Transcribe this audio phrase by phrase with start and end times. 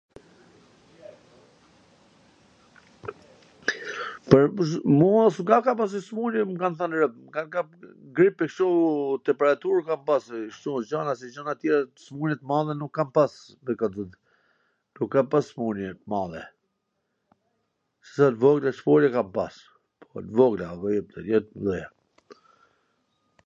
[4.99, 7.67] Mua s mw ka kap asnjw smun-je m kan than robt, me kan kap
[8.21, 11.55] gripe kshtu, po temperatur kam pas, se gjana, kshtu gjanash, nonj
[12.27, 13.33] gja t madhe nuk kam pas
[13.63, 14.11] mw kan than,
[14.97, 16.43] nuk kam pas smun-je t madhe,
[18.15, 19.55] se t vogla smun-je kam pas,
[20.11, 21.17] po t vogla jo t
[21.59, 21.87] mdhaja